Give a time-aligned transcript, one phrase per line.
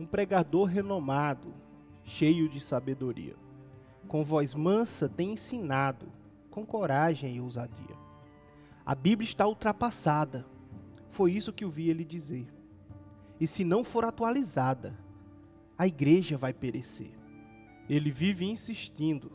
[0.00, 1.52] um pregador renomado,
[2.02, 3.36] cheio de sabedoria.
[4.08, 6.10] Com voz mansa tem ensinado,
[6.50, 7.98] com coragem e ousadia.
[8.86, 10.46] A Bíblia está ultrapassada.
[11.10, 12.46] Foi isso que eu vi ele dizer.
[13.38, 14.98] E se não for atualizada,
[15.76, 17.12] a igreja vai perecer.
[17.86, 19.32] Ele vive insistindo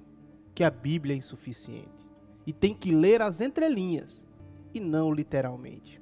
[0.56, 2.10] que a Bíblia é insuficiente
[2.44, 4.26] e tem que ler as entrelinhas
[4.74, 6.02] e não literalmente,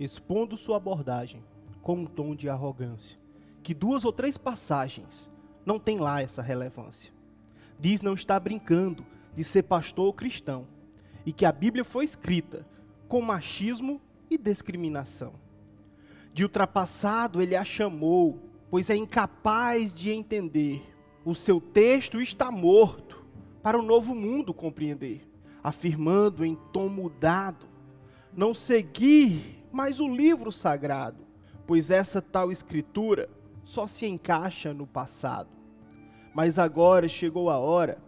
[0.00, 1.44] expondo sua abordagem
[1.80, 3.21] com um tom de arrogância,
[3.62, 5.30] que duas ou três passagens
[5.64, 7.12] não tem lá essa relevância.
[7.78, 10.66] Diz não estar brincando de ser pastor ou cristão
[11.24, 12.66] e que a Bíblia foi escrita
[13.08, 15.34] com machismo e discriminação.
[16.32, 18.38] De ultrapassado ele a chamou,
[18.70, 20.82] pois é incapaz de entender.
[21.24, 23.24] O seu texto está morto
[23.62, 25.28] para o novo mundo compreender,
[25.62, 27.66] afirmando em tom mudado
[28.34, 31.24] não seguir mais o livro sagrado,
[31.66, 33.28] pois essa tal escritura
[33.64, 35.50] só se encaixa no passado.
[36.34, 37.98] Mas agora chegou a hora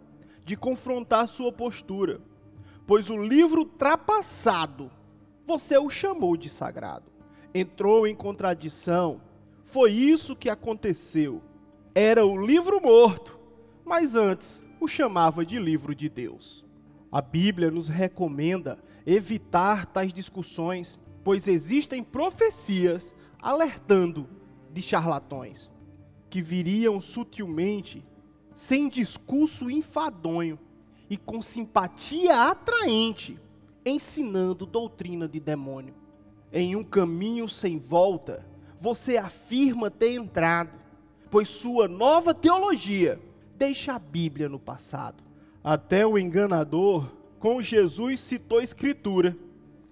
[0.44, 2.20] de confrontar sua postura,
[2.86, 4.90] pois o livro ultrapassado
[5.46, 7.12] você o chamou de sagrado.
[7.52, 9.20] Entrou em contradição.
[9.62, 11.42] Foi isso que aconteceu.
[11.94, 13.38] Era o livro morto,
[13.84, 16.64] mas antes o chamava de livro de Deus.
[17.12, 24.28] A Bíblia nos recomenda evitar tais discussões, pois existem profecias alertando
[24.74, 25.72] de charlatões
[26.28, 28.04] que viriam sutilmente,
[28.52, 30.58] sem discurso enfadonho
[31.08, 33.38] e com simpatia atraente,
[33.86, 35.94] ensinando doutrina de demônio.
[36.52, 38.44] Em um caminho sem volta,
[38.80, 40.72] você afirma ter entrado,
[41.30, 43.20] pois sua nova teologia
[43.56, 45.22] deixa a Bíblia no passado.
[45.62, 49.36] Até o enganador, com Jesus, citou Escritura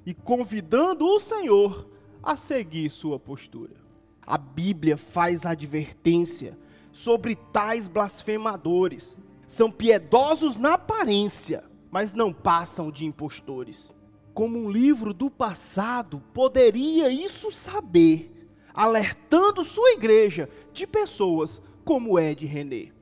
[0.05, 1.89] e convidando o Senhor
[2.23, 3.83] a seguir sua postura.
[4.27, 6.57] A Bíblia faz advertência
[6.93, 9.19] sobre tais blasfemadores.
[9.49, 13.93] São piedosos na aparência, mas não passam de impostores.
[14.33, 22.47] Como um livro do passado poderia isso saber, alertando sua igreja de pessoas como Ed
[22.47, 22.93] René.